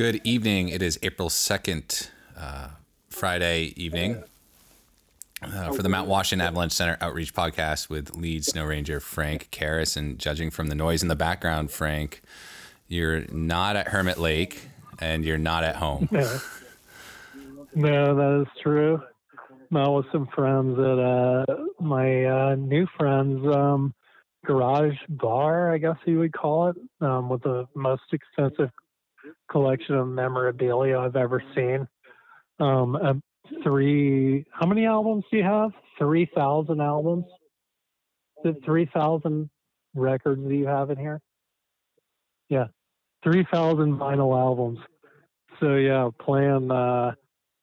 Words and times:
Good 0.00 0.22
evening. 0.24 0.70
It 0.70 0.80
is 0.80 0.98
April 1.02 1.28
2nd, 1.28 2.08
uh, 2.34 2.68
Friday 3.10 3.74
evening, 3.76 4.24
uh, 5.42 5.72
for 5.72 5.82
the 5.82 5.90
Mount 5.90 6.08
Washington 6.08 6.48
Avalanche 6.48 6.72
Center 6.72 6.96
Outreach 7.02 7.34
Podcast 7.34 7.90
with 7.90 8.16
lead 8.16 8.46
snow 8.46 8.64
ranger 8.64 8.98
Frank 8.98 9.50
Carus. 9.50 9.98
And 9.98 10.18
judging 10.18 10.50
from 10.50 10.68
the 10.68 10.74
noise 10.74 11.02
in 11.02 11.08
the 11.08 11.16
background, 11.16 11.70
Frank, 11.70 12.22
you're 12.88 13.26
not 13.30 13.76
at 13.76 13.88
Hermit 13.88 14.16
Lake 14.16 14.68
and 15.00 15.22
you're 15.22 15.36
not 15.36 15.64
at 15.64 15.76
home. 15.76 16.08
No, 17.74 18.16
that 18.16 18.40
is 18.40 18.62
true. 18.62 19.02
Met 19.68 19.86
with 19.90 20.06
some 20.10 20.28
friends 20.34 20.78
at 20.78 20.98
uh, 20.98 21.44
my 21.78 22.24
uh, 22.24 22.54
new 22.54 22.86
friend's 22.96 23.46
um, 23.54 23.92
garage 24.46 24.96
bar, 25.10 25.74
I 25.74 25.76
guess 25.76 25.96
you 26.06 26.18
would 26.20 26.32
call 26.32 26.70
it, 26.70 26.76
um, 27.02 27.28
with 27.28 27.42
the 27.42 27.68
most 27.76 28.02
extensive 28.12 28.70
collection 29.50 29.94
of 29.94 30.08
memorabilia 30.08 30.98
I've 30.98 31.16
ever 31.16 31.42
seen. 31.54 31.86
Um, 32.58 32.96
uh, 32.96 33.14
three, 33.62 34.44
how 34.52 34.66
many 34.66 34.86
albums 34.86 35.24
do 35.30 35.38
you 35.38 35.44
have? 35.44 35.70
3,000 35.98 36.80
albums? 36.80 37.24
Is 38.44 38.54
it 38.56 38.64
3,000 38.64 39.50
records 39.94 40.42
that 40.42 40.54
you 40.54 40.66
have 40.66 40.90
in 40.90 40.98
here? 40.98 41.20
Yeah, 42.48 42.66
3,000 43.24 43.98
vinyl 43.98 44.38
albums. 44.38 44.78
So 45.60 45.74
yeah, 45.76 46.08
playing 46.18 46.70
uh, 46.70 47.12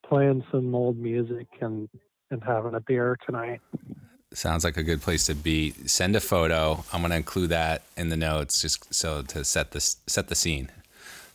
playing 0.07 0.43
some 0.51 0.73
old 0.75 0.97
music 0.97 1.47
and 1.61 1.89
and 2.29 2.43
having 2.43 2.75
a 2.75 2.79
beer 2.81 3.17
tonight. 3.25 3.59
Sounds 4.33 4.63
like 4.63 4.77
a 4.77 4.83
good 4.83 5.01
place 5.01 5.25
to 5.27 5.33
be. 5.33 5.71
Send 5.85 6.15
a 6.15 6.19
photo. 6.19 6.83
I'm 6.93 7.01
going 7.01 7.11
to 7.11 7.17
include 7.17 7.49
that 7.49 7.83
in 7.95 8.09
the 8.09 8.17
notes 8.17 8.61
just 8.61 8.93
so 8.93 9.21
to 9.23 9.43
set 9.43 9.71
the 9.71 9.79
set 9.79 10.27
the 10.27 10.35
scene. 10.35 10.69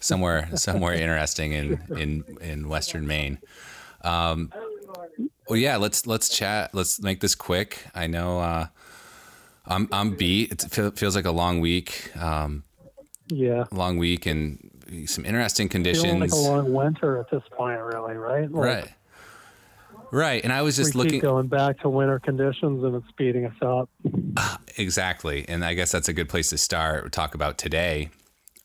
Somewhere 0.02 0.51
somewhere 0.56 0.95
interesting 0.95 1.52
in 1.52 1.80
in 1.97 2.24
in 2.41 2.69
Western 2.69 3.06
Maine. 3.06 3.39
Um, 4.03 4.53
well, 5.48 5.56
yeah, 5.56 5.77
let's 5.77 6.06
let's 6.06 6.28
chat. 6.28 6.75
Let's 6.75 7.00
make 7.00 7.20
this 7.20 7.34
quick. 7.34 7.86
I 7.94 8.06
know 8.06 8.41
uh, 8.41 8.67
I'm 9.67 9.89
I'm 9.92 10.17
beat. 10.17 10.53
It 10.53 10.97
feels 10.97 11.14
like 11.14 11.25
a 11.25 11.31
long 11.31 11.61
week. 11.61 12.11
Um, 12.17 12.64
yeah, 13.28 13.64
long 13.70 13.97
week 13.97 14.27
and 14.27 14.70
some 15.06 15.25
interesting 15.25 15.69
conditions. 15.69 16.20
Like 16.20 16.33
a 16.33 16.37
long 16.37 16.72
winter 16.72 17.19
at 17.19 17.31
this 17.31 17.42
point, 17.53 17.81
really, 17.81 18.14
right? 18.14 18.50
Like, 18.50 18.64
right. 18.64 18.89
Right, 20.11 20.44
and 20.44 20.53
I 20.53 20.61
was 20.61 20.77
just 20.77 20.94
looking 20.94 21.20
going 21.20 21.47
back 21.47 21.81
to 21.81 21.89
winter 21.89 22.19
conditions, 22.19 22.84
and 22.84 22.97
it's 22.97 23.09
speeding 23.09 23.47
us 23.47 23.55
up. 23.62 23.89
exactly, 24.77 25.47
and 25.48 25.64
I 25.64 25.72
guess 25.72 25.91
that's 25.91 26.09
a 26.09 26.12
good 26.12 26.28
place 26.28 26.50
to 26.50 26.59
start. 26.59 27.11
Talk 27.12 27.34
about 27.34 27.56
today. 27.56 28.11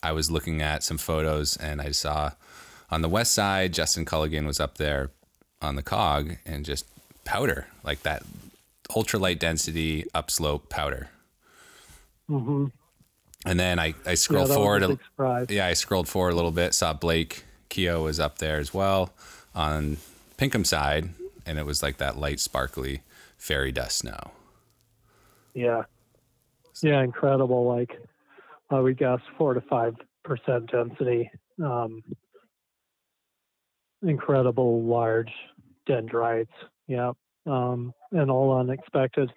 I 0.04 0.12
was 0.12 0.30
looking 0.32 0.62
at 0.62 0.84
some 0.84 0.98
photos, 0.98 1.58
and 1.58 1.82
I 1.82 1.92
saw 1.92 2.32
on 2.90 3.02
the 3.02 3.10
west 3.10 3.34
side, 3.34 3.74
Justin 3.74 4.06
Culligan 4.06 4.46
was 4.46 4.60
up 4.60 4.78
there 4.78 5.12
on 5.62 5.76
the 5.76 5.84
cog 5.84 6.38
and 6.46 6.64
just 6.66 6.86
powder 7.26 7.68
like 7.84 8.04
that 8.04 8.24
ultralight 8.90 9.40
density 9.40 10.06
upslope 10.14 10.70
powder. 10.70 11.10
Mm-hmm. 12.30 12.66
And 13.46 13.60
then 13.60 13.80
I, 13.80 13.94
I 14.06 14.16
scrolled 14.16 14.50
yeah, 14.50 14.56
forward. 14.56 14.84
A, 14.84 15.46
yeah, 15.50 15.68
I 15.68 15.74
scrolled 15.74 16.08
forward 16.08 16.32
a 16.32 16.36
little 16.36 16.52
bit. 16.52 16.74
Saw 16.74 16.94
Blake 16.94 17.44
Keogh 17.70 18.04
was 18.04 18.20
up 18.20 18.40
there 18.40 18.58
as 18.58 18.74
well 18.74 19.14
on 19.56 19.98
Pinkham 20.38 20.66
side, 20.66 21.10
and 21.46 21.58
it 21.58 21.66
was 21.66 21.82
like 21.82 21.98
that 21.98 22.18
light, 22.18 22.40
sparkly 22.40 23.02
fairy 23.38 23.72
dust 23.72 24.00
snow. 24.00 24.32
Yeah, 25.54 25.84
yeah, 26.82 27.02
incredible. 27.02 27.66
Like 27.66 28.02
uh, 28.74 28.82
we 28.82 28.94
guess 28.94 29.20
four 29.38 29.54
to 29.54 29.62
five 29.62 29.96
percent 30.24 30.72
density. 30.72 31.30
Um, 31.64 32.04
incredible 34.02 34.84
large 34.84 35.32
dendrites. 35.86 36.52
Yeah, 36.88 37.12
um, 37.46 37.94
and 38.12 38.30
all 38.30 38.58
unexpected. 38.58 39.32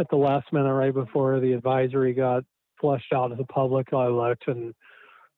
At 0.00 0.08
the 0.10 0.16
last 0.16 0.52
minute, 0.52 0.72
right 0.72 0.94
before 0.94 1.40
the 1.40 1.52
advisory 1.52 2.14
got 2.14 2.44
flushed 2.80 3.12
out 3.12 3.28
to 3.28 3.34
the 3.34 3.44
public, 3.44 3.92
I 3.92 4.06
looked 4.06 4.46
and 4.46 4.72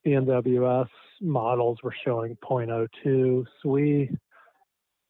the 0.04 0.12
NWS 0.12 0.88
models 1.20 1.78
were 1.82 1.94
showing 2.04 2.36
0.02 2.42 3.44
SWE, 3.62 4.08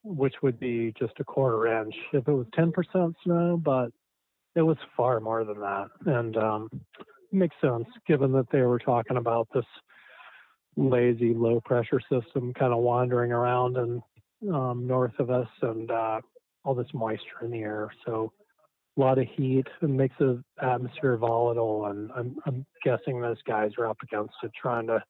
which 0.03 0.35
would 0.41 0.59
be 0.59 0.93
just 0.97 1.13
a 1.19 1.23
quarter 1.23 1.81
inch 1.81 1.95
if 2.13 2.27
it 2.27 2.31
was 2.31 2.47
10% 2.57 3.13
snow, 3.23 3.61
but 3.63 3.89
it 4.55 4.61
was 4.61 4.77
far 4.97 5.19
more 5.19 5.43
than 5.43 5.59
that. 5.59 5.87
And 6.05 6.37
um, 6.37 6.69
makes 7.31 7.55
sense 7.61 7.85
given 8.07 8.31
that 8.33 8.49
they 8.51 8.61
were 8.61 8.79
talking 8.79 9.17
about 9.17 9.47
this 9.53 9.65
lazy 10.77 11.33
low 11.33 11.59
pressure 11.61 11.99
system 12.01 12.53
kind 12.53 12.73
of 12.73 12.79
wandering 12.79 13.31
around 13.31 13.77
and 13.77 14.01
um, 14.53 14.87
north 14.87 15.17
of 15.19 15.29
us 15.29 15.47
and 15.61 15.91
uh, 15.91 16.19
all 16.63 16.73
this 16.73 16.87
moisture 16.93 17.43
in 17.43 17.51
the 17.51 17.59
air. 17.59 17.91
So 18.05 18.31
a 18.97 18.99
lot 18.99 19.17
of 19.17 19.27
heat 19.35 19.67
and 19.81 19.95
makes 19.95 20.15
the 20.19 20.43
atmosphere 20.61 21.17
volatile. 21.17 21.87
And 21.87 22.11
I'm, 22.15 22.37
I'm 22.45 22.65
guessing 22.83 23.21
those 23.21 23.41
guys 23.47 23.71
are 23.77 23.87
up 23.87 23.97
against 24.03 24.33
it 24.43 24.51
trying 24.59 24.87
to 24.87 25.03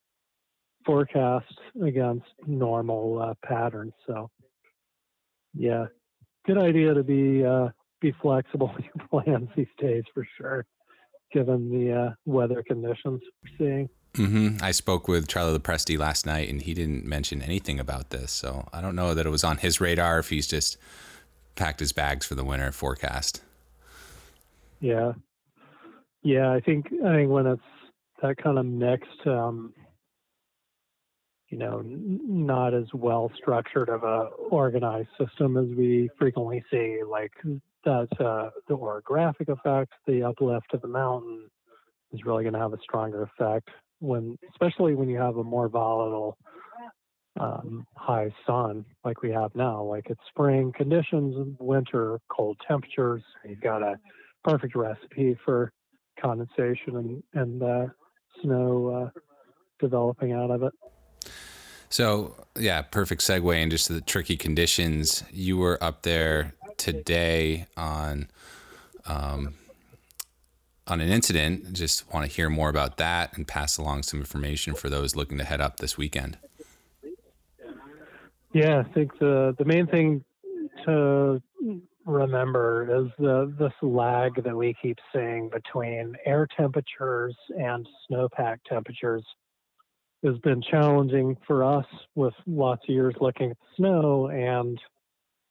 forecast 0.86 1.54
against 1.84 2.26
normal 2.46 3.22
uh, 3.22 3.34
patterns. 3.46 3.94
So 4.08 4.30
yeah, 5.54 5.86
good 6.46 6.58
idea 6.58 6.94
to 6.94 7.04
be 7.04 7.46
uh, 7.46 7.70
be 8.02 8.14
flexible 8.22 8.72
with 8.76 8.86
your 8.86 9.24
plans 9.24 9.50
these 9.56 9.68
days 9.80 10.04
for 10.14 10.26
sure, 10.38 10.66
given 11.32 11.70
the 11.70 11.94
uh, 11.94 12.10
weather 12.26 12.64
conditions 12.64 13.22
we're 13.44 13.58
seeing. 13.58 13.90
Mm-hmm. 14.14 14.58
I 14.62 14.72
spoke 14.72 15.08
with 15.08 15.28
Charlie 15.28 15.58
Lopresti 15.58 15.98
last 15.98 16.26
night, 16.26 16.50
and 16.50 16.62
he 16.62 16.74
didn't 16.74 17.06
mention 17.06 17.42
anything 17.42 17.80
about 17.80 18.10
this. 18.10 18.32
So 18.32 18.68
I 18.74 18.82
don't 18.82 18.96
know 18.96 19.14
that 19.14 19.26
it 19.26 19.30
was 19.30 19.44
on 19.44 19.58
his 19.58 19.80
radar. 19.80 20.20
If 20.20 20.30
he's 20.30 20.48
just 20.48 20.78
packed 21.56 21.80
his 21.80 21.94
bags 21.94 22.26
for 22.26 22.36
the 22.36 22.44
winter 22.44 22.72
forecast. 22.72 23.42
Yeah, 24.82 25.14
yeah. 26.24 26.52
I 26.52 26.60
think 26.60 26.88
I 27.06 27.16
think 27.16 27.30
when 27.30 27.48
it's 27.48 27.62
that 28.22 28.38
kind 28.38 28.58
of 28.60 28.66
mixed, 28.66 29.26
um, 29.28 29.74
you 31.48 31.58
know, 31.58 31.82
not 31.86 32.74
as 32.74 32.88
well 32.94 33.32
structured 33.38 33.88
of 33.88 34.04
a 34.04 34.30
organized 34.50 35.10
system 35.18 35.56
as 35.56 35.68
we 35.78 36.10
frequently 36.18 36.64
see, 36.70 37.00
like 37.10 37.32
that 37.84 38.08
uh, 38.20 38.50
the 38.68 38.76
orographic 38.76 39.50
effect, 39.50 39.92
the 40.08 40.24
uplift 40.24 40.74
of 40.74 40.82
the 40.82 40.88
mountain 40.88 41.50
is 42.14 42.26
really 42.26 42.44
going 42.44 42.54
to 42.54 42.60
have 42.60 42.74
a 42.74 42.82
stronger 42.84 43.24
effect 43.24 43.70
when, 44.00 44.38
especially 44.52 44.96
when 44.96 45.10
you 45.10 45.18
have 45.18 45.38
a 45.38 45.44
more 45.44 45.70
volatile 45.70 46.38
um, 47.40 47.86
high 47.96 48.34
sun 48.46 48.86
like 49.06 49.22
we 49.22 49.32
have 49.32 49.56
now. 49.56 49.84
Like 49.84 50.08
it's 50.10 50.20
spring 50.30 50.74
conditions, 50.76 51.56
winter 51.60 52.20
cold 52.30 52.58
temperatures. 52.68 53.24
You've 53.48 53.62
got 53.62 53.82
a 53.82 53.96
perfect 54.44 54.76
recipe 54.76 55.38
for 55.46 55.72
condensation 56.20 56.98
and 56.98 57.24
and 57.34 57.64
uh, 57.64 57.86
snow 58.42 59.12
uh, 59.16 59.20
developing 59.80 60.34
out 60.34 60.52
of 60.52 60.64
it. 60.64 60.74
So 61.90 62.36
yeah, 62.58 62.82
perfect 62.82 63.22
segue 63.22 63.62
into 63.62 63.94
the 63.94 64.02
tricky 64.02 64.38
conditions. 64.38 65.24
You 65.32 65.58
were 65.58 65.82
up 65.84 66.04
there 66.04 66.54
today 66.82 67.68
on 67.78 68.28
um, 69.06 69.54
on 70.88 71.00
an 71.00 71.10
incident. 71.10 71.74
Just 71.74 72.12
want 72.12 72.26
to 72.26 72.32
hear 72.36 72.50
more 72.50 72.70
about 72.70 72.98
that 72.98 73.38
and 73.38 73.48
pass 73.48 73.78
along 73.78 74.04
some 74.04 74.20
information 74.20 74.74
for 74.74 74.90
those 74.90 75.16
looking 75.16 75.38
to 75.38 75.44
head 75.44 75.62
up 75.62 75.78
this 75.78 75.96
weekend. 75.96 76.38
Yeah, 78.54 78.80
I 78.80 78.94
think 78.94 79.18
the 79.20 79.56
the 79.60 79.66
main 79.66 79.86
thing 79.86 80.24
to 80.86 81.42
remember 82.06 83.04
is 83.04 83.12
the 83.20 83.54
this 83.60 83.74
lag 83.84 84.44
that 84.44 84.58
we 84.58 84.76
keep 84.82 84.98
seeing 85.14 85.50
between 85.50 86.16
air 86.26 86.48
temperatures 86.58 87.36
and 87.58 87.88
snowpack 88.10 88.58
temperatures 88.68 89.24
has 90.24 90.38
been 90.40 90.62
challenging 90.64 91.38
for 91.46 91.64
us 91.64 91.86
with 92.16 92.34
lots 92.48 92.82
of 92.88 92.94
years 92.94 93.16
looking 93.22 93.52
at 93.52 93.58
snow 93.76 94.28
and 94.28 94.80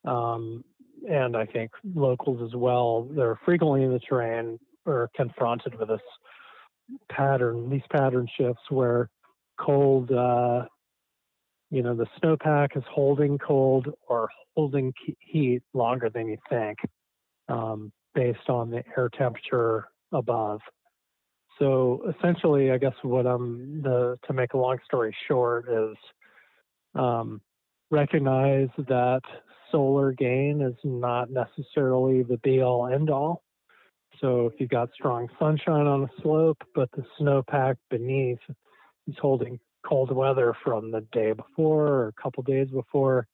um, 0.04 0.64
and 1.08 1.36
I 1.36 1.46
think 1.46 1.70
locals 1.94 2.42
as 2.42 2.54
well. 2.54 3.08
They're 3.10 3.38
frequently 3.44 3.82
in 3.82 3.92
the 3.92 4.00
terrain 4.00 4.58
or 4.86 5.10
confronted 5.14 5.78
with 5.78 5.88
this 5.88 6.00
pattern, 7.10 7.70
these 7.70 7.82
pattern 7.90 8.26
shifts 8.36 8.62
where 8.68 9.08
cold, 9.58 10.10
uh, 10.10 10.64
you 11.70 11.82
know, 11.82 11.94
the 11.94 12.06
snowpack 12.20 12.76
is 12.76 12.82
holding 12.90 13.38
cold 13.38 13.88
or 14.08 14.28
holding 14.56 14.92
heat 15.20 15.62
longer 15.72 16.10
than 16.10 16.28
you 16.28 16.38
think, 16.48 16.78
um, 17.48 17.92
based 18.14 18.48
on 18.48 18.70
the 18.70 18.82
air 18.96 19.08
temperature 19.16 19.88
above. 20.12 20.60
So 21.58 22.12
essentially, 22.18 22.70
I 22.72 22.78
guess 22.78 22.94
what 23.02 23.26
I'm 23.26 23.82
the 23.82 24.18
to 24.26 24.32
make 24.32 24.54
a 24.54 24.58
long 24.58 24.78
story 24.84 25.14
short 25.28 25.66
is 25.68 25.96
um, 26.94 27.40
recognize 27.90 28.68
that 28.78 29.20
solar 29.70 30.12
gain 30.12 30.60
is 30.60 30.76
not 30.84 31.30
necessarily 31.30 32.22
the 32.22 32.38
be 32.38 32.62
all 32.62 32.86
end 32.86 33.10
all. 33.10 33.42
So 34.20 34.46
if 34.46 34.54
you've 34.58 34.70
got 34.70 34.90
strong 34.92 35.28
sunshine 35.38 35.86
on 35.86 36.04
a 36.04 36.22
slope, 36.22 36.62
but 36.74 36.90
the 36.92 37.04
snowpack 37.18 37.76
beneath 37.90 38.38
is 39.06 39.16
holding 39.20 39.58
cold 39.86 40.10
weather 40.12 40.54
from 40.62 40.90
the 40.90 41.00
day 41.12 41.32
before 41.32 41.86
or 41.86 42.08
a 42.08 42.22
couple 42.22 42.42
days 42.42 42.68
before, 42.68 43.26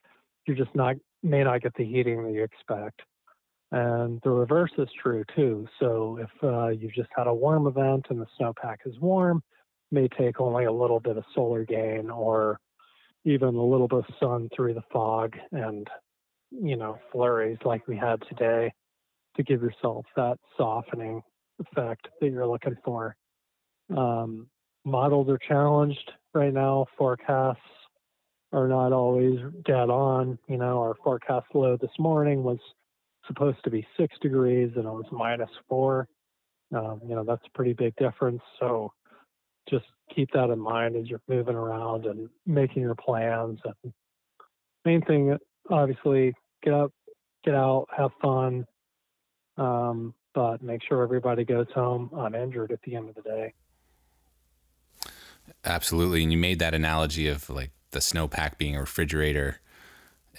you're 0.47 0.57
just 0.57 0.75
not 0.75 0.97
may 1.23 1.43
not 1.43 1.63
get 1.63 1.75
the 1.75 1.85
heating 1.85 2.23
that 2.23 2.33
you 2.33 2.45
expect. 2.45 3.03
And 3.73 4.21
the 4.23 4.31
reverse 4.31 4.71
is 4.79 4.89
true 5.03 5.25
too. 5.35 5.67
So 5.81 6.19
if 6.21 6.31
uh, 6.45 6.69
you've 6.69 6.95
just 6.95 7.09
had 7.17 7.27
a 7.27 7.35
warm 7.35 7.67
event 7.67 8.07
and 8.11 8.21
the 8.21 8.27
snowpack 8.41 8.77
is 8.85 8.99
warm, 9.01 9.43
may 9.91 10.09
take 10.09 10.41
only 10.41 10.67
a 10.67 10.73
little 10.73 11.01
bit 11.01 11.17
of 11.17 11.25
solar 11.35 11.65
gain 11.65 12.11
or 12.11 12.61
even 13.25 13.57
a 13.57 13.65
little 13.65 13.89
bit 13.89 13.99
of 13.99 14.15
sun 14.21 14.49
through 14.55 14.75
the 14.75 14.85
fog 14.93 15.35
and 15.51 15.89
you 16.63 16.77
know 16.77 16.99
flurries 17.13 17.59
like 17.65 17.87
we 17.87 17.97
had 17.97 18.23
today 18.29 18.73
to 19.37 19.43
give 19.43 19.63
yourself 19.63 20.07
that 20.17 20.39
softening 20.57 21.23
effect 21.61 22.09
that 22.21 22.31
you're 22.31 22.47
looking 22.47 22.77
for. 22.85 23.17
Um, 23.95 24.49
models 24.85 25.29
are 25.29 25.39
challenged 25.39 26.11
right 26.35 26.53
now. 26.53 26.87
Forecasts 26.97 27.61
are 28.53 28.69
not 28.69 28.93
always 28.93 29.39
dead 29.65 29.91
on. 29.91 30.39
You 30.49 30.57
know, 30.57 30.81
our 30.81 30.95
forecast 31.03 31.47
low 31.55 31.77
this 31.77 31.91
morning 31.99 32.43
was 32.43 32.59
supposed 33.27 33.59
to 33.65 33.71
be 33.71 33.87
six 33.99 34.17
degrees 34.21 34.71
and 34.77 34.85
it 34.85 34.91
was 34.91 35.07
minus 35.11 35.51
four. 35.69 36.09
Um, 36.75 37.01
you 37.07 37.15
know, 37.15 37.25
that's 37.25 37.45
a 37.47 37.57
pretty 37.57 37.73
big 37.73 37.95
difference. 37.97 38.43
So 38.59 38.93
just 39.69 39.85
keep 40.15 40.31
that 40.33 40.51
in 40.51 40.59
mind 40.59 40.97
as 40.97 41.09
you're 41.09 41.21
moving 41.29 41.55
around 41.55 42.07
and 42.07 42.29
making 42.47 42.83
your 42.83 42.95
plans. 42.95 43.59
And 43.65 43.93
main 44.85 45.03
thing, 45.03 45.37
obviously, 45.71 46.35
get 46.67 46.75
up, 46.75 46.93
get 47.45 47.55
out, 47.55 47.87
have 47.97 48.11
fun, 48.21 48.67
um, 49.57 50.13
but 50.35 50.63
make 50.63 50.83
sure 50.87 51.03
everybody 51.03 51.45
goes 51.45 51.69
home 51.75 52.11
uninjured 52.13 52.73
at 52.73 52.83
the 52.83 52.97
end 52.97 53.09
of 53.09 53.15
the 53.15 53.23
day. 53.23 53.55
Absolutely. 55.65 56.23
And 56.23 56.33
you 56.33 56.39
made 56.39 56.59
that 56.59 56.75
analogy 56.75 57.29
of 57.29 57.49
like 57.49 57.71
the 57.93 58.01
snowpack 58.01 58.59
being 58.59 58.77
a 58.77 58.81
refrigerator 58.81 59.61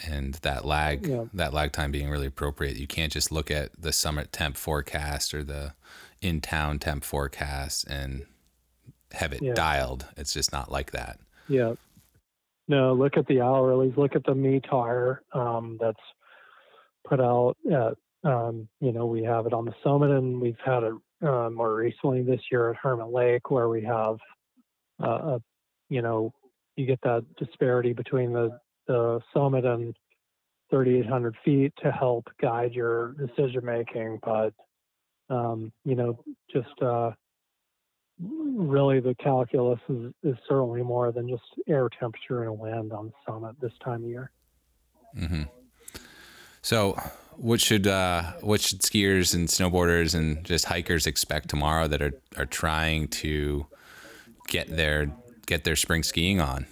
and 0.06 0.36
that 0.36 0.64
lag 0.64 1.08
yeah. 1.08 1.24
that 1.34 1.54
lag 1.54 1.72
time 1.72 1.92
being 1.92 2.10
really 2.10 2.28
appropriate. 2.28 2.76
You 2.76 2.88
can't 2.88 3.12
just 3.12 3.32
look 3.32 3.50
at 3.50 3.72
the 3.82 3.92
summit 3.92 4.32
temp 4.32 4.58
forecast 4.58 5.34
or 5.34 5.44
the 5.44 5.74
in 6.22 6.42
town 6.42 6.78
temp 6.78 7.04
forecast 7.04 7.88
and 7.88 8.26
have 9.14 9.34
it 9.34 9.42
yeah. 9.42 9.54
dialed. 9.54 10.06
It's 10.18 10.34
just 10.34 10.52
not 10.52 10.72
like 10.72 10.92
that. 10.92 11.20
Yeah. 11.48 11.74
No, 12.68 12.94
look 12.94 13.16
at 13.18 13.28
the 13.28 13.36
hourlies. 13.36 13.96
Look 13.96 14.16
at 14.16 14.26
the 14.26 14.34
METAR 14.34 15.20
um, 15.34 15.78
that's 15.80 16.00
put 17.08 17.20
out 17.20 17.56
at, 17.72 17.94
um, 18.30 18.68
you 18.80 18.92
know, 18.92 19.06
we 19.06 19.24
have 19.24 19.46
it 19.46 19.54
on 19.54 19.66
the 19.66 19.74
summit 19.84 20.12
and 20.12 20.42
we've 20.42 20.60
had 20.64 20.84
it 20.84 20.94
uh, 21.28 21.50
more 21.50 21.76
recently 21.76 22.22
this 22.22 22.42
year 22.52 22.72
at 22.72 22.78
Hermit 22.78 23.12
Lake 23.12 23.50
where 23.50 23.70
we 23.70 23.84
have, 23.84 24.18
uh, 25.02 25.36
a, 25.36 25.42
you 25.90 26.02
know, 26.02 26.34
you 26.76 26.86
get 26.86 27.00
that 27.04 27.26
disparity 27.38 27.94
between 27.94 28.34
the, 28.34 28.60
the 28.88 29.20
summit 29.34 29.66
and 29.66 29.96
3,800 30.70 31.36
feet 31.44 31.74
to 31.82 31.92
help 31.92 32.28
guide 32.42 32.74
your 32.74 33.14
decision 33.14 33.64
making. 33.64 34.20
But, 34.24 34.54
um, 35.30 35.72
you 35.86 35.96
know, 35.96 36.24
just 36.52 36.82
uh, 36.82 37.12
really 38.20 39.00
the 39.00 39.16
calculus 39.16 39.80
is, 39.90 40.12
is 40.24 40.36
certainly 40.48 40.84
more 40.84 41.12
than 41.12 41.30
just 41.30 41.44
air 41.68 41.90
temperature 42.00 42.44
and 42.44 42.60
wind 42.60 42.92
on 42.92 43.08
the 43.08 43.14
summit 43.26 43.56
this 43.62 43.74
time 43.84 44.04
of 44.04 44.10
year. 44.10 44.32
Mm-hmm. 45.18 45.44
So, 46.68 47.00
what 47.38 47.62
should 47.62 47.88
uh, 47.88 48.24
what 48.42 48.60
should 48.60 48.82
skiers 48.82 49.34
and 49.34 49.48
snowboarders 49.48 50.14
and 50.14 50.44
just 50.44 50.66
hikers 50.66 51.08
expect 51.08 51.48
tomorrow 51.48 51.88
that 51.88 52.02
are, 52.02 52.12
are 52.36 52.46
trying 52.46 53.08
to 53.24 53.66
get 54.50 54.76
their 54.76 55.10
get 55.46 55.64
their 55.64 55.78
spring 55.78 56.04
skiing 56.04 56.42
on? 56.42 56.66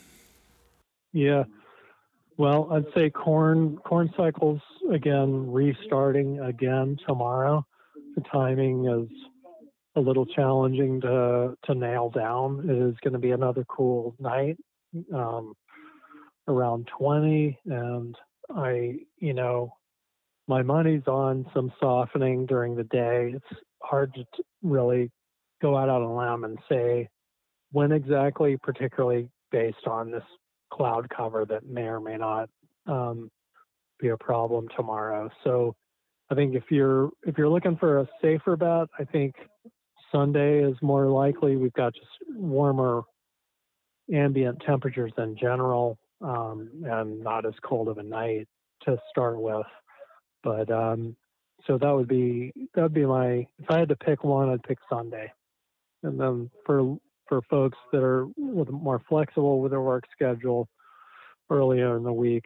Yeah, 1.14 1.46
well, 2.36 2.68
I'd 2.74 2.94
say 2.94 3.10
corn 3.10 3.78
corn 3.86 4.10
cycles 4.18 4.60
again 4.92 5.50
restarting 5.50 6.42
again 6.42 6.98
tomorrow. 7.08 7.66
The 8.18 8.24
timing 8.34 8.88
is 8.88 9.08
a 9.96 10.02
little 10.02 10.26
challenging 10.26 11.00
to 11.04 11.56
to 11.68 11.74
nail 11.74 12.10
down. 12.10 12.70
It 12.70 12.90
is 12.90 12.96
going 13.02 13.14
to 13.14 13.20
be 13.20 13.32
another 13.32 13.64
cool 13.70 14.14
night, 14.20 14.58
um, 15.14 15.54
around 16.50 16.90
20, 16.98 17.58
and 17.68 18.14
I, 18.54 18.98
you 19.20 19.34
know, 19.34 19.72
my 20.48 20.62
money's 20.62 21.08
on 21.08 21.46
some 21.54 21.72
softening 21.80 22.46
during 22.46 22.76
the 22.76 22.84
day. 22.84 23.34
It's 23.36 23.62
hard 23.82 24.14
to 24.14 24.24
t- 24.24 24.44
really 24.62 25.12
go 25.62 25.78
out 25.78 25.90
on 25.90 26.02
a 26.02 26.16
limb 26.16 26.44
and 26.44 26.60
say 26.70 27.10
when 27.72 27.92
exactly, 27.92 28.58
particularly 28.58 29.30
based 29.52 29.88
on 29.88 30.12
this 30.12 30.24
cloud 30.72 31.08
cover 31.16 31.46
that 31.46 31.66
may 31.66 31.84
or 31.84 32.00
may 32.00 32.18
not 32.18 32.50
um, 32.88 33.30
be 34.00 34.10
a 34.10 34.18
problem 34.18 34.68
tomorrow. 34.76 35.30
So 35.44 35.76
I 36.30 36.36
think 36.36 36.56
if 36.56 36.64
you're 36.70 37.10
if 37.24 37.38
you're 37.38 37.50
looking 37.50 37.78
for 37.78 38.00
a 38.00 38.10
safer 38.22 38.56
bet, 38.56 38.88
I 39.00 39.04
think 39.12 39.36
Sunday 40.12 40.64
is 40.64 40.76
more 40.82 41.08
likely. 41.08 41.56
We've 41.56 41.74
got 41.74 41.94
just 41.94 42.08
warmer 42.30 43.02
ambient 44.14 44.62
temperatures 44.66 45.12
in 45.18 45.36
general, 45.40 45.98
um, 46.22 46.70
and 46.86 47.22
not 47.22 47.46
as 47.46 47.54
cold 47.64 47.88
of 47.88 47.98
a 47.98 48.04
night 48.04 48.48
to 48.84 48.98
start 49.10 49.40
with. 49.40 49.66
But 50.46 50.72
um, 50.72 51.18
so 51.68 51.78
that 51.80 51.92
would 51.92 52.08
be 52.08 52.54
that 52.76 52.84
would 52.84 52.94
be 52.94 53.06
my 53.06 53.48
if 53.60 53.70
I 53.70 53.80
had 53.80 53.90
to 53.90 53.96
pick 53.98 54.24
one, 54.24 54.50
I'd 54.50 54.64
pick 54.64 54.78
Sunday. 54.90 55.34
And 56.04 56.18
then 56.18 56.50
for 56.66 56.98
for 57.28 57.42
folks 57.50 57.78
that 57.92 58.04
are 58.04 58.28
with 58.38 58.70
more 58.70 59.02
flexible 59.10 59.60
with 59.60 59.72
their 59.72 59.82
work 59.82 60.04
schedule 60.14 60.70
earlier 61.50 61.98
in 61.98 62.04
the 62.04 62.14
week 62.14 62.46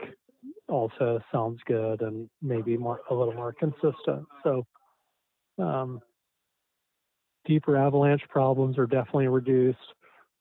also 0.69 1.19
sounds 1.31 1.59
good 1.65 2.01
and 2.01 2.29
maybe 2.41 2.77
more 2.77 3.01
a 3.09 3.13
little 3.13 3.33
more 3.33 3.53
consistent. 3.53 4.25
So 4.43 4.65
um, 5.57 5.99
deeper 7.45 7.75
avalanche 7.75 8.21
problems 8.29 8.77
are 8.77 8.85
definitely 8.85 9.27
reduced. 9.27 9.77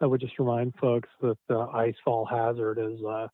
I 0.01 0.07
would 0.07 0.21
just 0.21 0.39
remind 0.39 0.75
folks 0.81 1.09
that 1.23 1.39
the 1.49 1.59
ice 1.59 1.97
fall 2.05 2.25
hazard 2.25 2.79
is, 2.79 3.03
uh, 3.05 3.27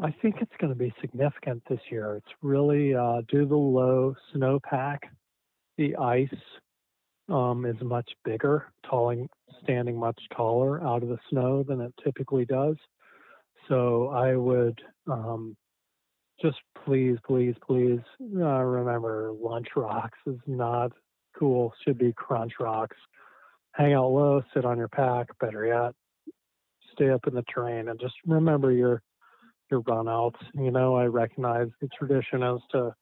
I 0.00 0.12
think 0.22 0.36
it's 0.40 0.52
going 0.60 0.72
to 0.72 0.78
be 0.78 0.94
significant 1.00 1.62
this 1.68 1.80
year. 1.90 2.16
It's 2.16 2.34
really 2.40 2.94
uh, 2.94 3.22
due 3.28 3.40
to 3.40 3.46
the 3.46 3.56
low 3.56 4.14
snowpack, 4.34 4.98
the 5.76 5.96
ice 5.96 6.28
um, 7.28 7.66
is 7.66 7.76
much 7.82 8.08
bigger, 8.24 8.72
standing 9.62 9.98
much 9.98 10.20
taller 10.36 10.82
out 10.84 11.02
of 11.02 11.08
the 11.08 11.18
snow 11.30 11.64
than 11.64 11.80
it 11.80 11.92
typically 12.02 12.44
does. 12.44 12.76
So 13.68 14.08
I 14.08 14.36
would 14.36 14.80
um, 15.10 15.56
just 16.40 16.58
please, 16.84 17.18
please, 17.26 17.54
please 17.66 18.00
uh, 18.36 18.62
remember 18.62 19.32
Lunch 19.32 19.68
Rocks 19.74 20.18
is 20.26 20.38
not 20.46 20.92
cool. 21.36 21.72
Should 21.84 21.98
be 21.98 22.12
Crunch 22.12 22.52
Rocks. 22.60 22.96
Hang 23.72 23.94
out 23.94 24.08
low, 24.08 24.42
sit 24.54 24.64
on 24.64 24.78
your 24.78 24.88
pack. 24.88 25.26
Better 25.40 25.66
yet, 25.66 25.92
stay 26.92 27.10
up 27.10 27.26
in 27.26 27.34
the 27.34 27.44
terrain 27.52 27.88
and 27.88 28.00
just 28.00 28.14
remember 28.26 28.70
your 28.70 29.02
your 29.70 29.80
run 29.80 30.08
outs. 30.08 30.40
You 30.54 30.70
know, 30.70 30.96
I 30.96 31.04
recognize 31.04 31.68
the 31.80 31.88
tradition 31.88 32.42
is 32.42 32.60
to 32.72 32.94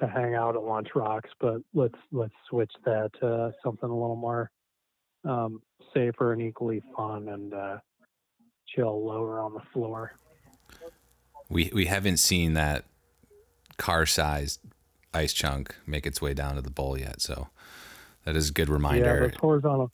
to 0.00 0.06
hang 0.06 0.34
out 0.34 0.56
at 0.56 0.62
Lunch 0.62 0.88
Rocks, 0.94 1.30
but 1.40 1.60
let's 1.74 1.98
let's 2.10 2.34
switch 2.48 2.72
that 2.84 3.10
to 3.20 3.52
something 3.62 3.88
a 3.88 3.92
little 3.92 4.16
more 4.16 4.50
um, 5.24 5.60
safer 5.94 6.32
and 6.32 6.42
equally 6.42 6.82
fun 6.96 7.28
and 7.28 7.54
uh, 7.54 7.78
chill 8.74 9.04
lower 9.04 9.40
on 9.40 9.54
the 9.54 9.62
floor. 9.72 10.12
We 11.48 11.70
we 11.74 11.86
haven't 11.86 12.18
seen 12.18 12.54
that 12.54 12.84
car 13.76 14.06
sized 14.06 14.60
ice 15.12 15.32
chunk 15.32 15.74
make 15.86 16.06
its 16.06 16.22
way 16.22 16.34
down 16.34 16.54
to 16.56 16.62
the 16.62 16.70
bowl 16.70 16.98
yet, 16.98 17.20
so 17.20 17.48
that 18.24 18.36
is 18.36 18.50
a 18.50 18.52
good 18.52 18.68
reminder. 18.68 19.20
Yeah, 19.22 19.28
those 19.28 19.36
horizontal. 19.38 19.92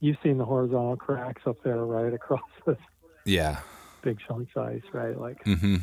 You've 0.00 0.18
seen 0.22 0.36
the 0.38 0.44
horizontal 0.44 0.96
cracks 0.96 1.42
up 1.46 1.56
there, 1.64 1.84
right 1.84 2.12
across 2.12 2.42
the. 2.66 2.76
Yeah. 3.24 3.60
Big 4.06 4.20
chunks 4.20 4.54
size, 4.54 4.82
right? 4.92 5.18
Like. 5.18 5.42
Mm-hmm. 5.42 5.78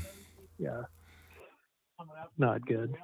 Yeah. 0.58 0.84
Not 2.38 2.66
good. 2.66 2.96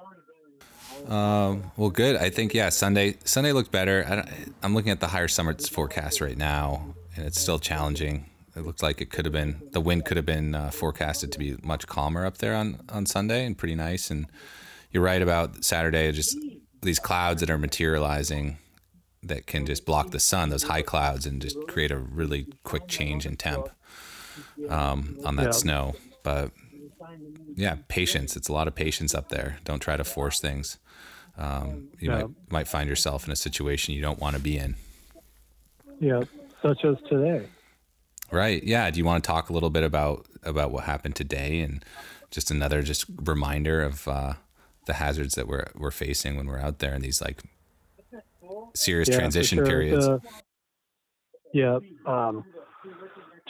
Um, 1.06 1.70
well, 1.76 1.90
good. 1.90 2.16
I 2.16 2.30
think 2.30 2.54
yeah. 2.54 2.70
Sunday 2.70 3.18
Sunday 3.24 3.52
looked 3.52 3.70
better. 3.70 4.02
I 4.08 4.64
am 4.64 4.74
looking 4.74 4.92
at 4.92 5.00
the 5.00 5.08
higher 5.08 5.28
summits 5.28 5.68
forecast 5.68 6.22
right 6.22 6.38
now, 6.38 6.94
and 7.14 7.26
it's 7.26 7.38
still 7.38 7.58
challenging. 7.58 8.30
It 8.56 8.64
looked 8.64 8.82
like 8.82 9.02
it 9.02 9.10
could 9.10 9.26
have 9.26 9.32
been 9.32 9.60
the 9.72 9.80
wind 9.82 10.06
could 10.06 10.16
have 10.16 10.24
been 10.24 10.54
uh, 10.54 10.70
forecasted 10.70 11.32
to 11.32 11.38
be 11.38 11.54
much 11.62 11.86
calmer 11.86 12.24
up 12.24 12.38
there 12.38 12.54
on 12.54 12.80
on 12.88 13.04
Sunday 13.04 13.44
and 13.44 13.58
pretty 13.58 13.74
nice. 13.74 14.10
And 14.10 14.26
you're 14.90 15.02
right 15.02 15.20
about 15.20 15.64
Saturday. 15.64 16.10
Just 16.12 16.34
these 16.80 16.98
clouds 16.98 17.40
that 17.40 17.50
are 17.50 17.58
materializing 17.58 18.56
that 19.22 19.46
can 19.46 19.66
just 19.66 19.84
block 19.84 20.12
the 20.12 20.20
sun, 20.20 20.48
those 20.48 20.62
high 20.62 20.82
clouds, 20.82 21.26
and 21.26 21.42
just 21.42 21.58
create 21.68 21.90
a 21.90 21.98
really 21.98 22.46
quick 22.64 22.88
change 22.88 23.26
in 23.26 23.36
temp 23.36 23.68
um, 24.68 25.18
on 25.24 25.36
that 25.36 25.46
yeah. 25.46 25.50
snow. 25.50 25.94
But 26.22 26.50
yeah, 27.54 27.76
patience. 27.88 28.36
It's 28.36 28.48
a 28.48 28.52
lot 28.52 28.68
of 28.68 28.74
patience 28.74 29.14
up 29.14 29.28
there. 29.28 29.58
Don't 29.64 29.80
try 29.80 29.96
to 29.96 30.04
force 30.04 30.40
things. 30.40 30.78
Um, 31.36 31.88
you 31.98 32.10
yeah. 32.10 32.18
might 32.18 32.30
might 32.50 32.68
find 32.68 32.88
yourself 32.88 33.26
in 33.26 33.32
a 33.32 33.36
situation 33.36 33.94
you 33.94 34.02
don't 34.02 34.18
want 34.18 34.36
to 34.36 34.42
be 34.42 34.56
in. 34.58 34.76
Yeah, 35.98 36.22
such 36.62 36.84
as 36.84 36.96
today. 37.08 37.46
Right. 38.30 38.62
Yeah. 38.62 38.90
Do 38.90 38.98
you 38.98 39.04
want 39.04 39.24
to 39.24 39.26
talk 39.26 39.50
a 39.50 39.52
little 39.52 39.70
bit 39.70 39.82
about 39.82 40.26
about 40.42 40.70
what 40.70 40.84
happened 40.84 41.16
today 41.16 41.60
and 41.60 41.84
just 42.30 42.50
another 42.50 42.82
just 42.82 43.06
reminder 43.22 43.82
of 43.82 44.06
uh, 44.06 44.34
the 44.86 44.94
hazards 44.94 45.34
that 45.34 45.48
we're 45.48 45.66
we're 45.74 45.90
facing 45.90 46.36
when 46.36 46.46
we're 46.46 46.60
out 46.60 46.78
there 46.78 46.94
in 46.94 47.02
these 47.02 47.20
like 47.20 47.42
serious 48.74 49.08
Yeah, 49.08 49.18
transition 49.18 49.58
sure. 49.58 49.66
periods? 49.66 50.06
The- 50.06 50.20
yeah, 51.52 51.78
um, 52.06 52.44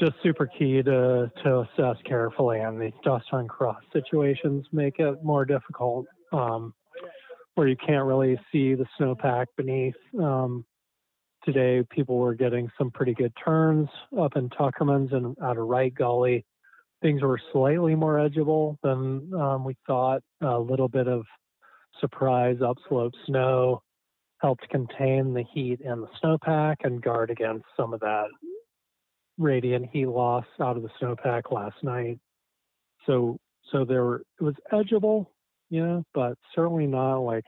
just 0.01 0.15
super 0.23 0.47
key 0.47 0.83
to, 0.83 1.31
to 1.45 1.61
assess 1.61 1.97
carefully, 2.05 2.61
and 2.61 2.81
these 2.81 2.93
dust 3.05 3.27
on 3.33 3.47
crust 3.47 3.87
situations 3.93 4.65
make 4.73 4.99
it 4.99 5.23
more 5.23 5.45
difficult, 5.45 6.07
um, 6.33 6.73
where 7.55 7.69
you 7.69 7.77
can't 7.77 8.07
really 8.07 8.41
see 8.51 8.75
the 8.75 8.87
snowpack 8.99 9.47
beneath. 9.59 9.95
Um, 10.19 10.65
today, 11.45 11.85
people 11.91 12.17
were 12.17 12.35
getting 12.35 12.71
some 12.79 12.91
pretty 12.91 13.13
good 13.13 13.33
turns 13.45 13.89
up 14.19 14.37
in 14.37 14.49
Tuckerman's 14.49 15.13
and 15.13 15.37
out 15.43 15.59
of 15.59 15.67
Right 15.67 15.95
Gully. 15.95 16.47
Things 17.03 17.23
were 17.23 17.41
slightly 17.53 17.95
more 17.95 18.17
edgeable 18.17 18.77
than 18.83 19.33
um, 19.35 19.65
we 19.65 19.77
thought. 19.87 20.23
A 20.41 20.59
little 20.59 20.89
bit 20.89 21.09
of 21.09 21.25
surprise 22.01 22.57
upslope 22.65 23.13
snow 23.27 23.83
helped 24.39 24.67
contain 24.71 25.35
the 25.35 25.45
heat 25.53 25.81
in 25.83 26.01
the 26.01 26.09
snowpack 26.23 26.77
and 26.85 27.03
guard 27.03 27.31
against 27.31 27.67
some 27.77 27.93
of 27.93 28.01
that 28.01 28.27
radiant 29.41 29.89
heat 29.93 30.07
loss 30.07 30.45
out 30.61 30.77
of 30.77 30.83
the 30.83 30.91
snowpack 31.01 31.51
last 31.51 31.83
night. 31.83 32.19
So 33.07 33.39
so 33.73 33.85
there 33.85 34.05
were, 34.05 34.23
it 34.41 34.45
was 34.45 34.55
edgeable, 34.73 35.27
you 35.71 35.85
know, 35.85 36.05
but 36.13 36.35
certainly 36.55 36.87
not 36.87 37.19
like 37.19 37.45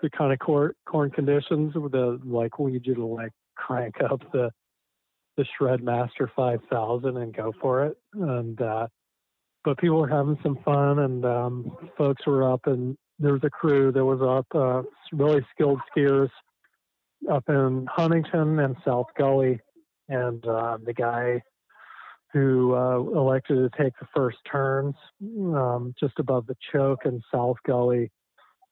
the 0.00 0.10
kind 0.10 0.32
of 0.32 0.38
corn 0.38 0.72
corn 0.86 1.10
conditions 1.10 1.74
with 1.74 1.92
the 1.92 2.20
like 2.24 2.58
lead 2.58 2.86
you 2.86 2.94
to 2.94 3.06
like 3.06 3.32
crank 3.56 3.94
up 4.02 4.20
the 4.32 4.50
the 5.36 5.46
Shred 5.56 5.82
Master 5.82 6.30
5000 6.34 7.16
and 7.16 7.34
go 7.34 7.52
for 7.60 7.84
it. 7.84 7.96
And 8.14 8.60
uh, 8.60 8.88
but 9.64 9.78
people 9.78 10.00
were 10.00 10.08
having 10.08 10.38
some 10.42 10.58
fun, 10.64 11.00
and 11.00 11.24
um, 11.24 11.76
folks 11.98 12.26
were 12.26 12.50
up, 12.50 12.66
and 12.66 12.96
there 13.18 13.32
was 13.32 13.42
a 13.44 13.50
crew 13.50 13.92
that 13.92 14.04
was 14.04 14.22
up, 14.22 14.46
uh, 14.54 14.82
really 15.12 15.44
skilled 15.52 15.80
skiers 15.90 16.30
up 17.30 17.44
in 17.48 17.86
Huntington 17.90 18.60
and 18.60 18.76
South 18.84 19.06
Gully, 19.18 19.60
and 20.08 20.46
uh, 20.46 20.78
the 20.84 20.94
guy 20.94 21.42
who 22.32 22.74
uh, 22.74 22.98
elected 22.98 23.56
to 23.56 23.82
take 23.82 23.94
the 23.98 24.06
first 24.14 24.38
turns 24.50 24.94
um, 25.22 25.94
just 25.98 26.18
above 26.18 26.46
the 26.46 26.56
choke 26.72 27.00
in 27.04 27.22
South 27.32 27.56
Gully. 27.66 28.10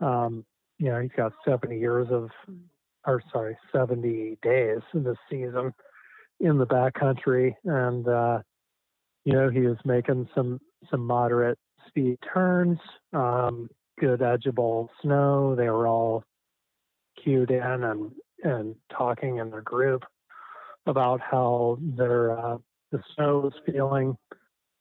Um, 0.01 0.45
you 0.79 0.91
know, 0.91 1.01
he's 1.01 1.13
got 1.17 1.33
70 1.47 1.79
years 1.79 2.09
of, 2.11 2.29
or 3.07 3.23
sorry, 3.33 3.57
70 3.73 4.39
days 4.43 4.81
this 4.93 5.17
season 5.31 5.73
in 6.41 6.59
the 6.59 6.67
backcountry, 6.67 7.55
and 7.65 8.07
uh, 8.09 8.41
you 9.25 9.33
know 9.33 9.49
he 9.49 9.61
was 9.61 9.79
making 9.85 10.29
some 10.35 10.61
some 10.91 11.01
moderate 11.01 11.59
speed 11.89 12.19
turns, 12.33 12.79
um, 13.13 13.71
good 13.99 14.21
edgeable 14.21 14.89
snow. 15.01 15.55
They 15.55 15.71
were 15.71 15.87
all 15.87 16.25
cued 17.23 17.51
in 17.51 17.63
and 17.63 18.11
and 18.43 18.75
talking 18.95 19.39
in 19.39 19.51
their 19.51 19.63
group 19.63 20.03
about 20.87 21.21
how 21.21 21.79
their 21.81 22.39
uh, 22.39 22.59
the 22.93 23.03
snow 23.15 23.41
was 23.41 23.55
feeling. 23.67 24.17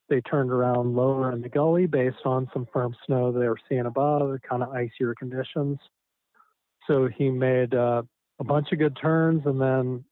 They 0.09 0.21
turned 0.21 0.51
around 0.51 0.95
lower 0.95 1.31
in 1.31 1.41
the 1.41 1.49
gully 1.49 1.87
based 1.87 2.25
on 2.25 2.49
some 2.53 2.67
firm 2.71 2.95
snow 3.05 3.31
they 3.31 3.47
were 3.47 3.57
seeing 3.69 3.85
above, 3.85 4.37
kind 4.47 4.61
of 4.61 4.69
icier 4.69 5.15
conditions. 5.17 5.79
So 6.87 7.07
he 7.07 7.29
made 7.29 7.73
uh, 7.73 8.03
a 8.39 8.43
bunch 8.43 8.71
of 8.71 8.79
good 8.79 8.97
turns 9.01 9.43
and 9.45 9.59
then 9.59 10.03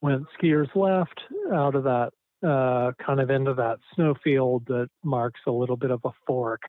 went 0.00 0.24
skiers 0.40 0.74
left 0.74 1.20
out 1.52 1.74
of 1.74 1.84
that 1.84 2.10
uh, 2.46 2.92
kind 3.04 3.20
of 3.20 3.30
into 3.30 3.54
that 3.54 3.78
snowfield 3.94 4.64
that 4.66 4.88
marks 5.04 5.40
a 5.46 5.50
little 5.50 5.76
bit 5.76 5.90
of 5.90 6.00
a 6.04 6.10
fork 6.26 6.62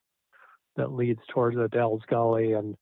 that 0.75 0.91
leads 0.91 1.21
towards 1.29 1.57
Odell's 1.57 2.03
Gully. 2.09 2.53
And 2.53 2.75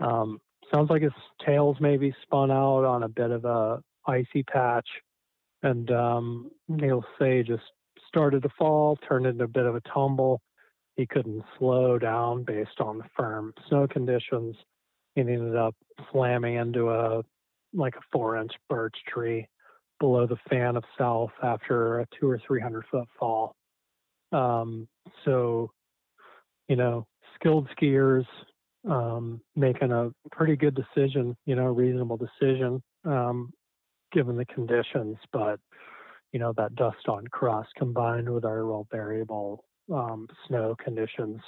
um, 0.00 0.40
sounds 0.72 0.90
like 0.90 1.02
his 1.02 1.12
tails 1.44 1.76
maybe 1.80 2.14
spun 2.22 2.50
out 2.50 2.84
on 2.84 3.02
a 3.02 3.08
bit 3.08 3.30
of 3.30 3.44
a 3.44 3.82
icy 4.06 4.42
patch. 4.44 4.88
And 5.62 5.90
um, 5.90 6.50
he'll 6.80 7.04
say 7.18 7.42
just 7.42 7.62
started 8.08 8.42
to 8.42 8.48
fall, 8.58 8.98
turned 9.08 9.26
into 9.26 9.44
a 9.44 9.48
bit 9.48 9.66
of 9.66 9.76
a 9.76 9.80
tumble. 9.92 10.40
He 10.96 11.06
couldn't 11.06 11.44
slow 11.58 11.98
down 11.98 12.44
based 12.44 12.80
on 12.80 12.98
the 12.98 13.04
firm 13.16 13.54
snow 13.68 13.86
conditions. 13.86 14.56
He 15.14 15.20
ended 15.20 15.56
up 15.56 15.74
slamming 16.10 16.56
into 16.56 16.90
a 16.90 17.22
like 17.74 17.96
a 17.96 18.00
four 18.10 18.36
inch 18.36 18.52
birch 18.68 18.96
tree 19.08 19.46
below 20.00 20.26
the 20.26 20.36
fan 20.50 20.76
of 20.76 20.84
south 20.98 21.30
after 21.42 22.00
a 22.00 22.06
two 22.18 22.28
or 22.28 22.40
three 22.46 22.60
hundred 22.60 22.84
foot 22.90 23.08
fall. 23.18 23.54
Um, 24.32 24.88
so, 25.24 25.70
you 26.68 26.76
know, 26.76 27.06
skilled 27.34 27.68
skiers 27.78 28.26
um, 28.88 29.40
making 29.54 29.92
a 29.92 30.10
pretty 30.30 30.56
good 30.56 30.74
decision, 30.74 31.36
you 31.46 31.54
know, 31.54 31.66
reasonable 31.66 32.18
decision 32.18 32.82
um, 33.04 33.52
given 34.12 34.36
the 34.36 34.44
conditions. 34.46 35.16
But, 35.32 35.60
you 36.32 36.40
know, 36.40 36.52
that 36.56 36.74
dust 36.74 37.08
on 37.08 37.26
crust 37.28 37.70
combined 37.76 38.28
with 38.28 38.44
our 38.44 38.84
variable 38.90 39.64
um, 39.92 40.28
snow 40.46 40.76
conditions 40.82 41.40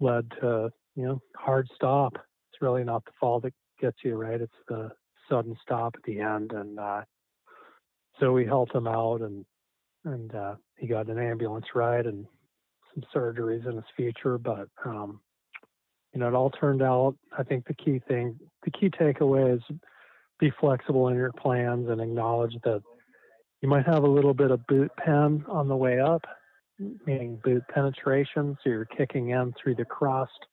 led 0.00 0.30
to, 0.40 0.70
you 0.94 1.06
know, 1.06 1.22
hard 1.36 1.68
stop. 1.74 2.14
It's 2.14 2.62
really 2.62 2.84
not 2.84 3.04
the 3.04 3.12
fall 3.18 3.40
that 3.40 3.54
gets 3.80 3.98
you, 4.04 4.16
right? 4.16 4.40
It's 4.40 4.52
the 4.68 4.90
sudden 5.28 5.56
stop 5.62 5.94
at 5.96 6.02
the 6.04 6.20
end. 6.20 6.52
And, 6.52 6.78
uh, 6.78 7.02
so 8.18 8.32
we 8.32 8.46
helped 8.46 8.74
him 8.74 8.86
out 8.86 9.20
and 9.20 9.44
and 10.04 10.34
uh, 10.34 10.54
he 10.78 10.86
got 10.86 11.08
an 11.08 11.18
ambulance 11.18 11.66
ride 11.74 12.06
and 12.06 12.26
some 12.94 13.04
surgeries 13.14 13.68
in 13.68 13.76
his 13.76 13.84
future 13.96 14.38
but 14.38 14.68
um, 14.84 15.20
you 16.14 16.20
know 16.20 16.28
it 16.28 16.34
all 16.34 16.50
turned 16.50 16.82
out 16.82 17.14
i 17.36 17.42
think 17.42 17.66
the 17.66 17.74
key 17.74 18.00
thing 18.08 18.38
the 18.64 18.70
key 18.70 18.88
takeaway 18.88 19.54
is 19.56 19.62
be 20.38 20.52
flexible 20.60 21.08
in 21.08 21.16
your 21.16 21.32
plans 21.32 21.88
and 21.88 22.00
acknowledge 22.00 22.54
that 22.64 22.82
you 23.62 23.68
might 23.68 23.86
have 23.86 24.04
a 24.04 24.08
little 24.08 24.34
bit 24.34 24.50
of 24.50 24.66
boot 24.66 24.90
pen 24.98 25.44
on 25.48 25.68
the 25.68 25.76
way 25.76 26.00
up 26.00 26.22
meaning 27.06 27.40
boot 27.42 27.62
penetration 27.72 28.56
so 28.62 28.68
you're 28.68 28.84
kicking 28.84 29.30
in 29.30 29.52
through 29.62 29.74
the 29.74 29.84
crust 29.84 30.46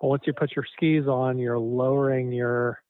but 0.00 0.08
once 0.08 0.22
you 0.26 0.32
put 0.32 0.54
your 0.56 0.64
skis 0.76 1.06
on 1.06 1.38
you're 1.38 1.58
lowering 1.58 2.32
your 2.32 2.80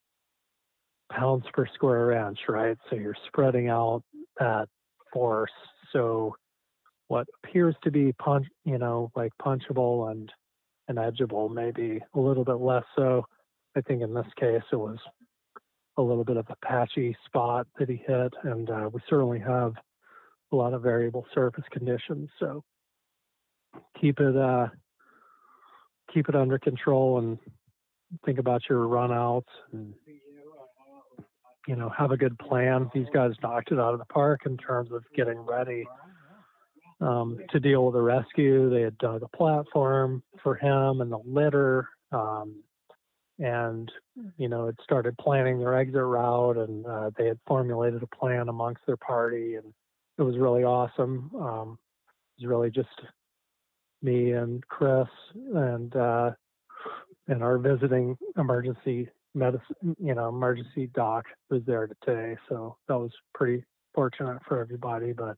pounds 1.10 1.44
per 1.52 1.66
square 1.74 2.12
inch, 2.12 2.38
right? 2.48 2.76
So 2.90 2.96
you're 2.96 3.16
spreading 3.26 3.68
out 3.68 4.02
that 4.38 4.68
force. 5.12 5.52
So 5.92 6.34
what 7.08 7.26
appears 7.42 7.74
to 7.84 7.90
be 7.90 8.12
punch, 8.14 8.46
you 8.64 8.78
know, 8.78 9.10
like 9.14 9.32
punchable 9.40 10.10
and 10.10 10.30
and 10.86 10.98
edgeable, 10.98 11.50
maybe 11.52 11.98
a 12.14 12.20
little 12.20 12.44
bit 12.44 12.60
less 12.60 12.84
so. 12.96 13.24
I 13.76 13.80
think 13.80 14.02
in 14.02 14.12
this 14.12 14.26
case 14.38 14.62
it 14.70 14.76
was 14.76 14.98
a 15.96 16.02
little 16.02 16.24
bit 16.24 16.36
of 16.36 16.46
a 16.50 16.56
patchy 16.66 17.16
spot 17.26 17.66
that 17.78 17.88
he 17.88 18.02
hit, 18.06 18.34
and 18.42 18.70
uh, 18.70 18.90
we 18.92 19.00
certainly 19.08 19.38
have 19.38 19.74
a 20.52 20.56
lot 20.56 20.74
of 20.74 20.82
variable 20.82 21.26
surface 21.34 21.64
conditions. 21.70 22.28
So 22.38 22.64
keep 24.00 24.20
it 24.20 24.36
uh, 24.36 24.68
keep 26.12 26.28
it 26.28 26.34
under 26.34 26.58
control 26.58 27.18
and 27.18 27.38
think 28.24 28.38
about 28.38 28.62
your 28.68 28.86
runouts 28.86 29.42
and 29.72 29.94
you 31.66 31.76
know, 31.76 31.90
have 31.96 32.10
a 32.10 32.16
good 32.16 32.38
plan. 32.38 32.90
These 32.94 33.06
guys 33.12 33.32
knocked 33.42 33.72
it 33.72 33.78
out 33.78 33.94
of 33.94 33.98
the 33.98 34.04
park 34.06 34.42
in 34.46 34.56
terms 34.56 34.92
of 34.92 35.02
getting 35.14 35.38
ready 35.38 35.86
um, 37.00 37.38
to 37.50 37.60
deal 37.60 37.86
with 37.86 37.94
the 37.94 38.02
rescue. 38.02 38.70
They 38.70 38.82
had 38.82 38.98
dug 38.98 39.22
a 39.22 39.36
platform 39.36 40.22
for 40.42 40.54
him 40.56 41.00
and 41.00 41.10
the 41.10 41.20
litter, 41.24 41.88
um, 42.12 42.62
and 43.38 43.90
you 44.36 44.48
know, 44.48 44.66
had 44.66 44.76
started 44.82 45.16
planning 45.18 45.58
their 45.58 45.76
exit 45.76 46.02
route, 46.02 46.56
and 46.56 46.86
uh, 46.86 47.10
they 47.16 47.26
had 47.26 47.38
formulated 47.46 48.02
a 48.02 48.16
plan 48.16 48.48
amongst 48.48 48.82
their 48.86 48.96
party, 48.96 49.56
and 49.56 49.72
it 50.18 50.22
was 50.22 50.38
really 50.38 50.64
awesome. 50.64 51.30
Um, 51.34 51.78
it 52.38 52.42
was 52.42 52.48
really 52.48 52.70
just 52.70 52.88
me 54.02 54.32
and 54.32 54.66
Chris 54.68 55.08
and 55.34 55.94
uh, 55.96 56.30
and 57.28 57.42
our 57.42 57.58
visiting 57.58 58.16
emergency 58.36 59.08
medicine, 59.34 59.96
you 59.98 60.14
know, 60.14 60.28
emergency 60.28 60.88
doc 60.94 61.24
was 61.50 61.62
there 61.66 61.88
today, 61.88 62.36
so 62.48 62.76
that 62.88 62.98
was 62.98 63.10
pretty 63.34 63.64
fortunate 63.94 64.38
for 64.46 64.60
everybody. 64.60 65.12
But 65.12 65.36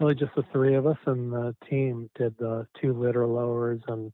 really, 0.00 0.14
just 0.14 0.34
the 0.34 0.44
three 0.52 0.74
of 0.74 0.86
us 0.86 0.98
and 1.06 1.32
the 1.32 1.56
team 1.70 2.10
did 2.16 2.36
the 2.38 2.66
two 2.80 2.92
litter 2.92 3.26
lowers 3.26 3.80
and 3.88 4.12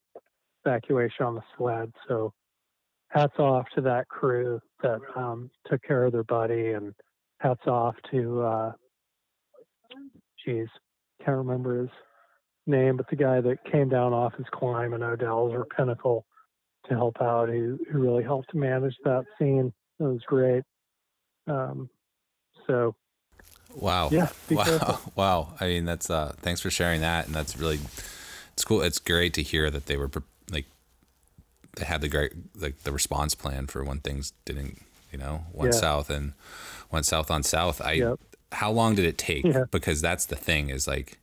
evacuation 0.65 1.25
on 1.25 1.35
the 1.35 1.43
sled. 1.57 1.93
So 2.07 2.33
hats 3.11 3.39
off 3.39 3.67
to 3.75 3.81
that 3.83 4.09
crew 4.09 4.61
that 4.83 5.01
um, 5.17 5.51
took 5.67 5.83
care 5.83 6.05
of 6.05 6.13
their 6.13 6.25
buddy, 6.25 6.71
and 6.73 6.95
hats 7.39 7.67
off 7.67 7.95
to, 8.11 8.43
uh, 8.43 8.73
geez, 10.45 10.69
can't 11.25 11.39
remember 11.39 11.81
his 11.81 11.91
name, 12.67 12.97
but 12.97 13.09
the 13.11 13.17
guy 13.17 13.41
that 13.41 13.59
came 13.71 13.89
down 13.89 14.13
off 14.13 14.35
his 14.37 14.47
climb 14.53 14.95
in 14.95 15.03
Odell's 15.03 15.53
or 15.53 15.67
Pinnacle 15.77 16.25
to 16.89 16.95
help 16.95 17.21
out 17.21 17.49
who, 17.49 17.79
who 17.91 17.99
really 17.99 18.23
helped 18.23 18.55
manage 18.55 18.95
that 19.05 19.25
scene. 19.39 19.73
It 19.99 20.03
was 20.03 20.23
great. 20.27 20.63
Um, 21.47 21.91
so 22.67 22.95
Wow. 23.75 24.09
Yeah, 24.11 24.29
wow. 24.51 24.65
careful. 24.65 25.13
Wow. 25.15 25.55
I 25.61 25.67
mean, 25.67 25.85
that's 25.85 26.11
uh 26.11 26.35
thanks 26.39 26.61
for 26.61 26.71
sharing 26.71 27.01
that 27.03 27.27
and 27.27 27.35
that's 27.35 27.57
really 27.57 27.79
it's 28.53 28.65
cool. 28.65 28.83
It's 28.83 28.99
great 28.99 29.35
to 29.35 29.43
hear 29.43 29.71
that 29.71 29.87
they 29.87 29.97
were 29.97 30.09
pre- 30.09 30.23
they 31.77 31.85
had 31.85 32.01
the 32.01 32.09
great 32.09 32.33
like 32.61 32.83
the 32.83 32.93
response 32.93 33.35
plan 33.35 33.67
for 33.67 33.85
when 33.85 34.01
things 34.01 34.33
didn't, 34.45 34.83
you 35.13 35.19
know, 35.19 35.45
went 35.53 35.75
Yeah. 35.75 35.81
south 35.81 36.11
and 36.11 36.33
went 36.91 37.07
south 37.07 37.31
on 37.31 37.43
south. 37.43 37.81
I 37.81 37.93
Yep. 37.93 38.21
how 38.53 38.71
long 38.73 38.95
did 38.95 39.05
it 39.05 39.19
take? 39.19 39.45
Yeah. 39.45 39.65
Because 39.71 40.01
that's 40.01 40.27
the 40.27 40.37
thing 40.37 40.69
is 40.71 40.87
like 40.87 41.19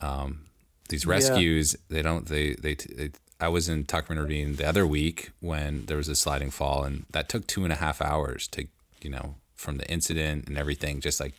um 0.00 0.46
these 0.88 1.04
Yeah. 1.04 1.10
rescues, 1.12 1.76
they 1.88 2.02
don't 2.02 2.26
they 2.26 2.54
they, 2.54 2.74
they 2.74 3.10
I 3.38 3.48
was 3.48 3.68
in 3.68 3.84
Tuckerman 3.84 4.18
Ravine 4.18 4.56
the 4.56 4.68
other 4.68 4.86
week 4.86 5.30
when 5.40 5.86
there 5.86 5.96
was 5.96 6.08
a 6.08 6.14
sliding 6.16 6.50
fall, 6.50 6.84
and 6.84 7.06
that 7.10 7.28
took 7.30 7.46
two 7.46 7.64
and 7.64 7.72
a 7.72 7.76
half 7.76 8.02
hours 8.02 8.46
to, 8.48 8.66
you 9.00 9.08
know, 9.08 9.36
from 9.54 9.78
the 9.78 9.90
incident 9.90 10.46
and 10.46 10.58
everything, 10.58 11.00
just 11.00 11.20
like 11.20 11.32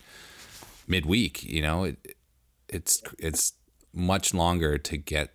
midweek. 0.88 1.44
You 1.44 1.62
know, 1.62 1.84
it, 1.84 2.16
it's 2.68 3.04
it's 3.20 3.54
much 3.94 4.34
longer 4.34 4.78
to 4.80 4.98
get 4.98 5.34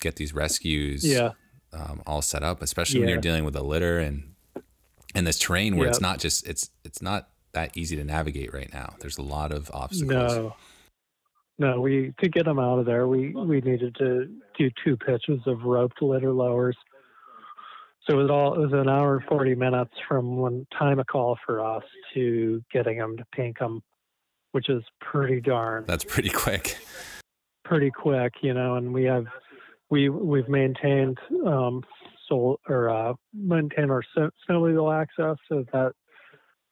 get 0.00 0.16
these 0.16 0.32
rescues 0.32 1.04
Yeah. 1.04 1.32
Um, 1.72 2.02
all 2.06 2.22
set 2.22 2.42
up, 2.42 2.62
especially 2.62 3.00
when 3.00 3.10
you're 3.10 3.18
dealing 3.20 3.44
with 3.44 3.54
a 3.54 3.62
litter 3.62 3.98
and 3.98 4.34
and 5.14 5.26
this 5.26 5.38
terrain 5.38 5.76
where 5.76 5.88
it's 5.88 6.00
not 6.00 6.18
just 6.18 6.46
it's 6.46 6.70
it's 6.84 7.02
not 7.02 7.28
that 7.52 7.76
easy 7.76 7.96
to 7.96 8.04
navigate 8.04 8.52
right 8.54 8.72
now. 8.72 8.94
There's 9.00 9.18
a 9.18 9.22
lot 9.22 9.52
of 9.52 9.70
obstacles. 9.72 10.34
No. 10.34 10.56
No, 11.60 11.80
we 11.80 12.14
to 12.20 12.28
get 12.28 12.44
them 12.44 12.58
out 12.58 12.78
of 12.78 12.86
there, 12.86 13.08
we 13.08 13.34
we 13.34 13.60
needed 13.60 13.96
to 13.96 14.28
do 14.56 14.70
two 14.84 14.96
pitches 14.96 15.40
of 15.46 15.64
roped 15.64 16.00
litter 16.00 16.30
lowers. 16.32 16.76
So 18.06 18.18
it 18.18 18.22
was 18.22 18.30
all 18.30 18.54
it 18.54 18.60
was 18.60 18.72
an 18.72 18.88
hour 18.88 19.16
and 19.16 19.24
forty 19.26 19.54
minutes 19.54 19.92
from 20.06 20.36
one 20.36 20.66
time 20.78 21.00
a 21.00 21.04
call 21.04 21.36
for 21.44 21.64
us 21.64 21.82
to 22.14 22.62
getting 22.72 22.98
them 22.98 23.16
to 23.16 23.24
Pinkham, 23.34 23.82
which 24.52 24.68
is 24.68 24.84
pretty 25.00 25.40
darn 25.40 25.84
That's 25.86 26.04
pretty 26.04 26.30
quick. 26.30 26.78
pretty 27.64 27.90
quick, 27.90 28.34
you 28.40 28.54
know. 28.54 28.76
And 28.76 28.94
we 28.94 29.04
have 29.04 29.26
we 29.90 30.08
we've 30.08 30.48
maintained 30.48 31.18
um, 31.46 31.82
or 32.30 32.90
uh, 32.90 33.14
maintained 33.32 33.90
our 33.90 34.02
sn- 34.14 34.30
snow 34.46 34.62
legal 34.62 34.92
access, 34.92 35.36
so 35.48 35.64
that 35.72 35.92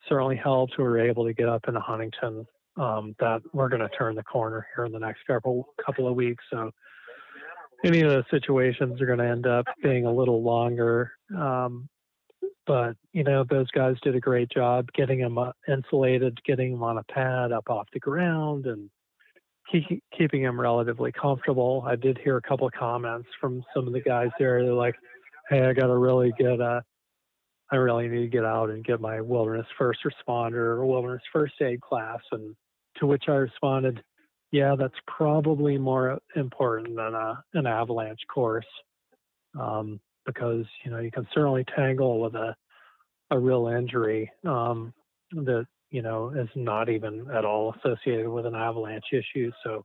certainly 0.08 0.37
helps. 0.37 0.76
We 0.76 0.85
were 0.85 1.00
able 1.00 1.25
to 1.25 1.32
get 1.32 1.49
up 1.49 1.64
into 1.68 1.80
Huntington. 1.80 2.46
Um, 2.78 3.16
that 3.20 3.40
we're 3.54 3.70
going 3.70 3.80
to 3.80 3.88
turn 3.96 4.16
the 4.16 4.23
corner 4.23 4.66
here 4.76 4.85
in 4.85 4.92
the 4.92 4.99
next 4.99 5.20
couple 5.26 5.66
couple 5.85 6.06
of 6.06 6.14
weeks. 6.14 6.44
So 6.50 6.70
any 7.85 8.02
of 8.02 8.11
those 8.11 8.25
situations 8.30 9.00
are 9.00 9.06
going 9.06 9.18
to 9.18 9.26
end 9.26 9.46
up 9.46 9.64
being 9.82 10.04
a 10.04 10.12
little 10.12 10.42
longer. 10.42 11.12
Um, 11.35 11.88
but 12.66 12.96
you 13.12 13.23
know 13.25 13.44
those 13.49 13.70
guys 13.70 13.94
did 14.02 14.16
a 14.16 14.20
great 14.20 14.50
job 14.50 14.88
getting 14.92 15.20
them 15.20 15.38
uh, 15.38 15.52
insulated, 15.68 16.38
getting 16.44 16.73
them 16.73 16.82
on 16.82 16.99
a 16.99 17.04
pad 17.04 17.52
up 17.52 17.70
off 17.70 17.87
the 17.92 18.00
ground, 18.00 18.66
and 18.66 18.90
keep, 19.70 20.02
keeping 20.16 20.42
them 20.42 20.61
relatively 20.61 21.12
comfortable. 21.12 21.85
I 21.87 21.96
did 21.96 22.18
hear 22.18 22.37
a 22.37 22.42
couple 22.42 22.66
of 22.66 22.73
comments 22.73 23.28
from 23.40 23.64
some 23.75 23.87
of 23.87 23.92
the 23.92 24.00
guys 24.00 24.30
there. 24.38 24.62
They're 24.62 24.73
like, 24.73 24.96
"Hey, 25.49 25.64
I 25.64 25.73
got 25.73 25.87
to 25.87 25.96
really 25.96 26.32
get 26.38 26.61
uh 26.61 26.80
I 27.73 27.76
really 27.76 28.06
need 28.08 28.20
to 28.20 28.28
get 28.28 28.44
out 28.44 28.70
and 28.70 28.85
get 28.85 29.00
my 29.00 29.20
wilderness 29.20 29.66
first 29.76 30.00
responder 30.04 30.54
or 30.54 30.87
wilderness 30.87 31.23
first 31.32 31.54
aid 31.61 31.80
class." 31.80 32.20
And 32.32 32.54
to 32.99 33.06
which 33.06 33.25
I 33.28 33.35
responded, 33.35 34.02
"Yeah, 34.52 34.75
that's 34.76 34.99
probably 35.06 35.78
more 35.78 36.18
important 36.35 36.96
than 36.96 37.14
a, 37.14 37.42
an 37.54 37.66
avalanche 37.66 38.20
course, 38.32 38.66
um, 39.58 40.00
because 40.25 40.64
you 40.85 40.90
know 40.90 40.99
you 40.99 41.11
can 41.11 41.26
certainly 41.35 41.64
tangle 41.75 42.20
with 42.20 42.35
a 42.35 42.54
a 43.30 43.38
real 43.38 43.68
injury 43.68 44.30
um, 44.44 44.92
that 45.32 45.66
you 45.90 46.02
know 46.02 46.31
is 46.31 46.49
not 46.55 46.88
even 46.88 47.26
at 47.33 47.45
all 47.45 47.75
associated 47.78 48.28
with 48.28 48.47
an 48.47 48.55
avalanche 48.55 49.12
issue. 49.12 49.50
So 49.64 49.85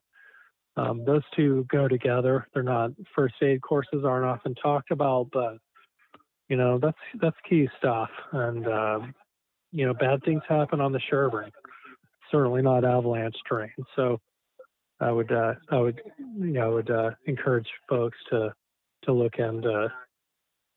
um, 0.77 1.03
those 1.05 1.23
two 1.35 1.65
go 1.69 1.87
together. 1.87 2.47
They're 2.53 2.63
not 2.63 2.91
first 3.15 3.35
aid 3.41 3.61
courses 3.61 4.03
aren't 4.05 4.25
often 4.25 4.55
talked 4.55 4.91
about, 4.91 5.29
but 5.31 5.57
you 6.49 6.57
know 6.57 6.79
that's 6.79 6.97
that's 7.21 7.35
key 7.47 7.67
stuff. 7.77 8.09
And 8.31 8.67
um, 8.67 9.13
you 9.71 9.85
know 9.85 9.93
bad 9.93 10.23
things 10.23 10.43
happen 10.47 10.81
on 10.81 10.91
the 10.91 11.01
Sherburne. 11.09 11.51
Certainly 12.31 12.61
not 12.61 12.85
avalanche 12.85 13.35
terrain. 13.47 13.71
So 13.95 14.19
I 14.99 15.11
would 15.11 15.31
uh, 15.31 15.55
I 15.69 15.79
would 15.79 16.01
you 16.17 16.53
know 16.53 16.65
I 16.65 16.67
would 16.69 16.91
uh, 16.91 17.11
encourage 17.25 17.67
folks 17.89 18.17
to 18.29 18.53
to 19.03 19.11
look 19.11 19.39
into 19.39 19.91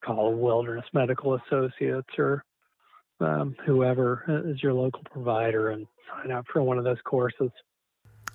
call 0.05 0.35
Wilderness 0.35 0.85
Medical 0.93 1.35
Associates 1.35 2.09
or 2.19 2.45
um, 3.21 3.57
whoever 3.65 4.43
is 4.47 4.63
your 4.63 4.73
local 4.73 5.03
provider 5.11 5.71
and 5.71 5.87
sign 6.11 6.31
up 6.31 6.47
for 6.53 6.63
one 6.63 6.79
of 6.79 6.85
those 6.85 7.01
courses. 7.05 7.51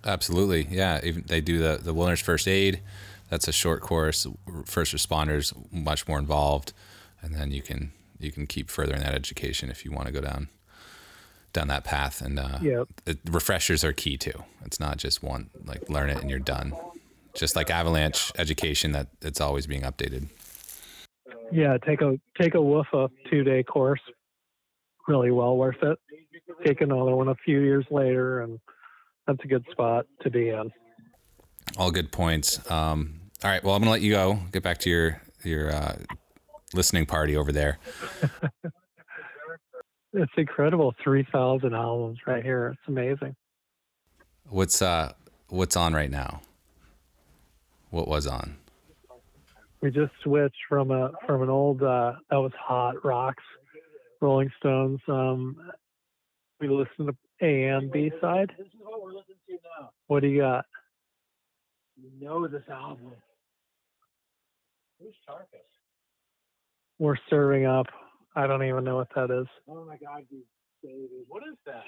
Absolutely, 0.05 0.67
yeah. 0.69 0.99
Even 1.03 1.23
they 1.27 1.41
do 1.41 1.59
the 1.59 1.79
the 1.81 1.93
wilderness 1.93 2.21
first 2.21 2.47
aid. 2.47 2.81
That's 3.29 3.47
a 3.47 3.51
short 3.51 3.81
course. 3.81 4.25
First 4.65 4.95
responders 4.95 5.53
much 5.71 6.07
more 6.07 6.17
involved, 6.17 6.73
and 7.21 7.35
then 7.35 7.51
you 7.51 7.61
can 7.61 7.91
you 8.19 8.31
can 8.31 8.47
keep 8.47 8.69
furthering 8.69 9.01
that 9.01 9.13
education 9.13 9.69
if 9.69 9.83
you 9.85 9.91
want 9.91 10.07
to 10.07 10.13
go 10.13 10.21
down 10.21 10.49
down 11.53 11.67
that 11.67 11.83
path. 11.83 12.21
And 12.21 12.39
uh, 12.39 12.59
Yep. 12.61 12.87
it, 13.05 13.19
refreshers 13.29 13.83
are 13.83 13.93
key 13.93 14.17
too. 14.17 14.43
It's 14.65 14.79
not 14.79 14.97
just 14.97 15.21
one 15.21 15.49
like 15.65 15.89
learn 15.89 16.09
it 16.09 16.17
and 16.17 16.29
you're 16.29 16.39
done. 16.39 16.73
Just 17.35 17.55
like 17.55 17.69
avalanche 17.69 18.31
education, 18.37 18.91
that 18.93 19.07
it's 19.21 19.39
always 19.39 19.67
being 19.67 19.83
updated. 19.83 20.29
Yeah, 21.51 21.77
take 21.77 22.01
a 22.01 22.19
take 22.39 22.55
a 22.55 22.61
woof 22.61 22.87
WUFA 22.93 23.09
two 23.29 23.43
day 23.43 23.63
course. 23.63 24.01
Really 25.09 25.31
well 25.31 25.57
worth 25.57 25.81
it. 25.81 25.99
Take 26.65 26.79
another 26.81 27.15
one 27.15 27.27
a 27.27 27.35
few 27.43 27.59
years 27.59 27.85
later, 27.91 28.41
and 28.41 28.59
that's 29.27 29.43
a 29.43 29.47
good 29.47 29.65
spot 29.71 30.05
to 30.21 30.29
be 30.29 30.49
in. 30.49 30.71
All 31.77 31.91
good 31.91 32.11
points. 32.11 32.59
Um, 32.71 33.19
all 33.43 33.51
right. 33.51 33.63
Well, 33.63 33.75
I'm 33.75 33.81
gonna 33.81 33.91
let 33.91 34.01
you 34.01 34.13
go. 34.13 34.39
Get 34.51 34.63
back 34.63 34.77
to 34.79 34.89
your 34.89 35.21
your 35.43 35.73
uh, 35.73 35.97
listening 36.73 37.05
party 37.05 37.35
over 37.35 37.51
there. 37.51 37.79
It's 40.13 40.31
incredible. 40.37 40.93
Three 41.03 41.25
thousand 41.31 41.75
albums 41.75 42.19
right 42.25 42.43
here. 42.43 42.69
It's 42.69 42.87
amazing. 42.87 43.35
What's 44.47 44.81
uh 44.81 45.13
what's 45.49 45.75
on 45.75 45.93
right 45.93 46.09
now? 46.09 46.41
What 47.91 48.07
was 48.07 48.25
on? 48.25 48.57
We 49.81 49.91
just 49.91 50.11
switched 50.23 50.57
from 50.67 50.91
a 50.91 51.11
from 51.25 51.43
an 51.43 51.49
old 51.49 51.83
uh, 51.83 52.13
that 52.31 52.37
was 52.37 52.51
Hot 52.59 53.05
Rocks, 53.05 53.43
Rolling 54.21 54.51
Stones. 54.59 54.99
Um, 55.07 55.55
we 56.59 56.67
listen 56.67 57.07
to 57.07 57.15
A 57.41 57.63
and 57.65 57.91
B 57.91 58.11
side. 58.21 58.51
This 58.57 58.67
is 58.67 58.73
what 58.79 59.01
we're 59.01 59.13
listening 59.13 59.37
to 59.47 59.53
now. 59.79 59.91
What 60.07 60.21
do 60.21 60.27
you 60.27 60.41
got? 60.41 60.65
You 61.95 62.09
know 62.19 62.47
this 62.47 62.63
album. 62.69 63.11
Who's 64.99 65.15
Tarkus? 65.27 65.59
We're 66.97 67.15
serving 67.29 67.65
up. 67.65 67.85
I 68.35 68.47
don't 68.47 68.63
even 68.63 68.83
know 68.83 68.97
what 68.97 69.07
that 69.15 69.31
is. 69.31 69.47
Oh 69.69 69.85
my 69.85 69.97
God, 69.97 70.23
you 70.29 70.43
baby. 70.83 71.23
What 71.27 71.43
is 71.43 71.57
that? 71.65 71.83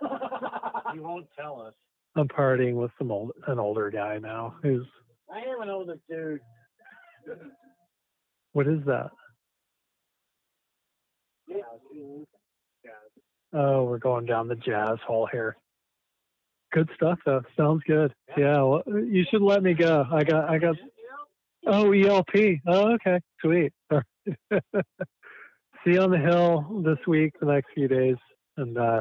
you 0.94 1.02
won't 1.02 1.26
tell 1.38 1.60
us. 1.60 1.74
I'm 2.16 2.28
partying 2.28 2.74
with 2.74 2.92
some 2.98 3.10
old 3.10 3.32
an 3.48 3.58
older 3.58 3.90
guy 3.90 4.18
now. 4.18 4.54
Who's 4.62 4.86
I 5.32 5.40
am 5.40 5.62
an 5.62 5.70
older 5.70 5.96
dude. 6.08 6.40
what 8.52 8.68
is 8.68 8.80
that? 8.86 9.10
Oh, 13.52 13.84
we're 13.84 13.98
going 13.98 14.26
down 14.26 14.48
the 14.48 14.56
jazz 14.56 14.98
hole 15.06 15.28
here. 15.30 15.56
Good 16.72 16.88
stuff 16.96 17.18
though. 17.24 17.42
Sounds 17.56 17.82
good. 17.86 18.12
Yeah, 18.36 18.62
well, 18.62 18.82
you 18.86 19.24
should 19.30 19.42
let 19.42 19.62
me 19.62 19.74
go. 19.74 20.04
I 20.10 20.24
got 20.24 20.48
I 20.48 20.58
got 20.58 20.76
Oh, 21.66 21.92
ELP. 21.92 22.34
Oh, 22.66 22.92
okay. 22.94 23.20
Sweet. 23.40 23.72
See 25.82 25.92
you 25.92 26.00
on 26.00 26.10
the 26.10 26.18
hill 26.18 26.82
this 26.84 26.98
week, 27.06 27.34
the 27.40 27.46
next 27.46 27.68
few 27.74 27.88
days. 27.88 28.16
And 28.58 28.76
uh, 28.76 29.00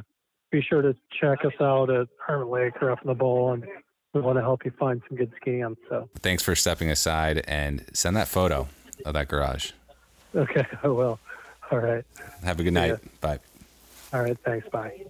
be 0.52 0.62
sure 0.62 0.82
to 0.82 0.96
check 1.20 1.44
us 1.46 1.52
out 1.60 1.90
at 1.90 2.08
Hermit 2.26 2.48
Lake 2.48 2.74
or 2.82 2.92
up 2.92 3.02
in 3.02 3.08
the 3.08 3.16
bowl. 3.16 3.52
And 3.54 3.66
we 4.14 4.22
want 4.22 4.38
to 4.38 4.42
help 4.42 4.64
you 4.64 4.72
find 4.80 5.02
some 5.10 5.18
good 5.18 5.32
skiing. 5.42 5.76
So, 5.90 6.08
Thanks 6.20 6.42
for 6.44 6.56
stepping 6.56 6.90
aside 6.90 7.44
and 7.48 7.84
send 7.94 8.16
that 8.16 8.28
photo 8.30 8.68
of 9.06 9.14
that 9.14 9.28
garage. 9.28 9.72
okay, 10.36 10.66
I 10.84 10.88
will. 10.88 11.20
All 11.74 11.80
right. 11.80 12.06
Have 12.44 12.60
a 12.60 12.64
good 12.64 12.76
Yeah. 12.76 12.88
night. 12.88 13.20
Bye. 13.20 13.40
All 14.14 14.22
right. 14.22 14.38
Thanks. 14.46 14.68
Bye. 14.70 15.06